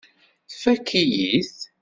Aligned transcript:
Tfakk-iyi-t. 0.51 1.57